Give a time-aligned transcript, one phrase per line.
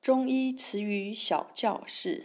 [0.00, 2.24] 中医词语小教室：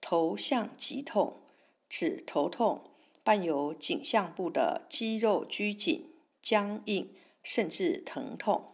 [0.00, 1.42] 头项急痛，
[1.88, 2.90] 指头痛
[3.22, 6.10] 伴有颈项部的肌肉拘紧、
[6.42, 8.72] 僵硬，甚至疼痛。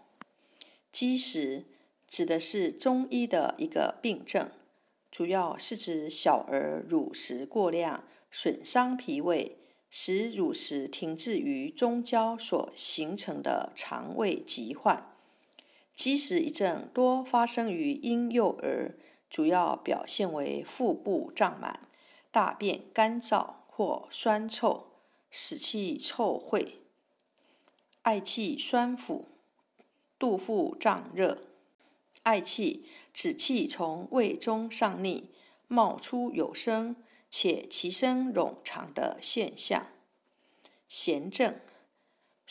[0.91, 1.67] 积食
[2.09, 4.50] 指的是中医的一个病症，
[5.11, 9.59] 主要是指小儿乳食过量，损伤脾胃，
[9.91, 15.14] 使乳食停滞于中焦所形成的肠胃疾患。
[15.95, 18.95] 积食一症多发生于婴幼儿，
[19.31, 21.89] 主要表现为腹部胀满、
[22.30, 24.88] 大便干燥或酸臭、
[25.30, 26.75] 屎气臭秽、
[28.02, 29.29] 嗳气酸腐、
[30.19, 31.45] 肚腹胀热。
[32.24, 35.30] 嗳气指气从胃中上逆，
[35.69, 36.97] 冒出有声
[37.30, 39.87] 且其声冗长的现象。
[40.88, 41.55] 痫症。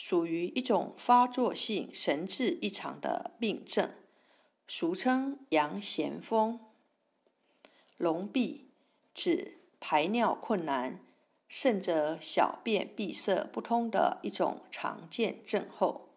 [0.06, 3.90] 属于一种发作性神志异常的病症，
[4.68, 6.60] 俗称阳痫风。
[7.96, 8.68] 聋闭
[9.14, 11.00] 指排尿困难，
[11.48, 16.10] 甚至小便闭塞不通的一种常见症候。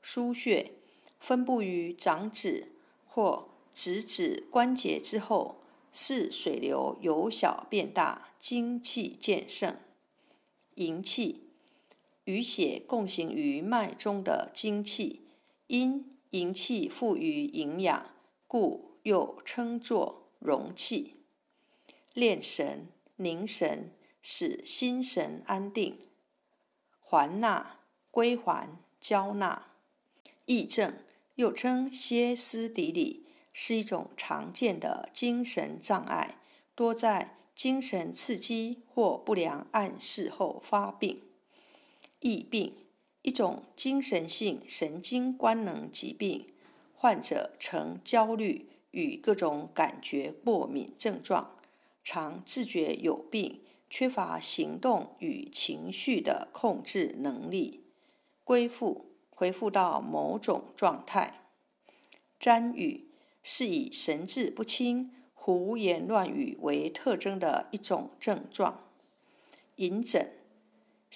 [0.00, 0.70] 腧穴
[1.18, 2.70] 分布于掌指
[3.08, 5.60] 或指指关节之后，
[5.90, 9.76] 是水流由小变大，精气渐盛。
[10.76, 11.43] 营气。
[12.24, 15.28] 与血共行于脉中的精气，
[15.66, 18.10] 因营气富于营养，
[18.46, 21.24] 故又称作荣气。
[22.12, 25.98] 炼神、凝神，使心神安定。
[27.00, 27.80] 还纳、
[28.10, 29.72] 归还、交纳。
[30.46, 30.94] 癔症
[31.36, 36.38] 又称歇斯底里，是一种常见的精神障碍，
[36.74, 41.22] 多在精神刺激或不良暗示后发病。
[42.26, 42.72] 疫病，
[43.20, 46.46] 一种精神性神经官能疾病，
[46.94, 51.58] 患者呈焦虑与各种感觉过敏症状，
[52.02, 57.84] 常自觉有病，缺乏行动与情绪的控制能力。
[58.42, 61.42] 归复，恢复到某种状态。
[62.40, 63.10] 谵语
[63.42, 68.88] 是以神志不清、胡言乱语为特征的一种症状。
[69.76, 70.32] 隐疹。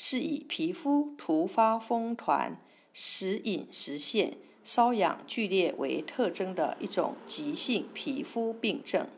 [0.00, 2.56] 是以皮肤突发风团、
[2.92, 9.09] 时隐时现、瘙痒剧烈为特征的一种急性皮肤病症。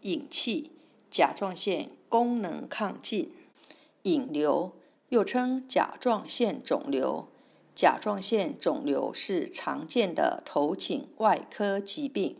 [0.00, 0.70] 隐气，
[1.10, 3.34] 甲状腺功能亢进。
[4.04, 4.72] 隐瘤
[5.10, 7.28] 又称甲状腺肿瘤。
[7.74, 12.38] 甲状腺肿瘤是常见的头颈外科疾病。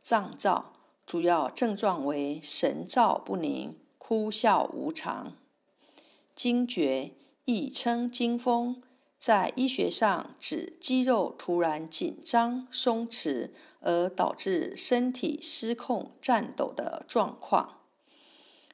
[0.00, 0.64] 脏燥，
[1.06, 5.34] 主要症状为神燥不宁、哭笑无常。
[6.38, 7.16] 惊厥，
[7.46, 8.80] 亦称惊风，
[9.18, 13.50] 在医学上指肌肉突然紧张松弛
[13.80, 17.80] 而导致身体失控颤抖的状况。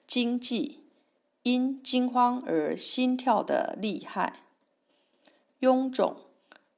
[0.07, 0.81] 惊悸，
[1.43, 4.43] 因惊慌而心跳的厉害。
[5.61, 6.17] 臃肿，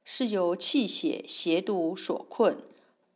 [0.05, 2.63] 是由气血邪毒所困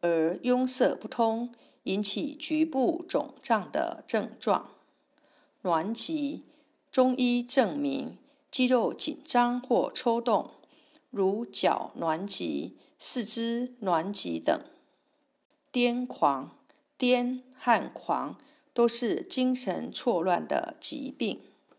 [0.01, 4.71] 而壅塞不通，引起局部肿胀的症状。
[5.63, 6.43] 挛急。
[6.91, 8.17] 中医证明，
[8.51, 10.51] 肌肉紧张或抽动，
[11.09, 14.59] 如脚挛急、四肢挛急等。
[15.71, 16.57] 癫狂、
[16.99, 18.35] 癫和狂
[18.73, 21.39] 都是精神错乱的疾病。